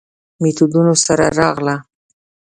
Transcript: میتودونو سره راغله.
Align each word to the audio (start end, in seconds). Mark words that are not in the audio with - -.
میتودونو 0.41 0.91
سره 1.05 1.27
راغله. 1.39 1.75